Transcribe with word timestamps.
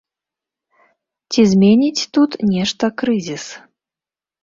Ці 1.35 1.45
зменіць 1.53 2.07
тут 2.19 2.31
нешта 2.57 2.93
крызіс? 3.03 3.43